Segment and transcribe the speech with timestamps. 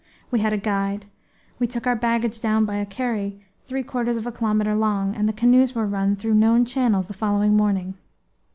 [0.31, 1.05] We had a guide;
[1.59, 5.29] we took our baggage down by a carry three quarters of a kilometre long; and
[5.29, 7.93] the canoes were run through known channels the following morning.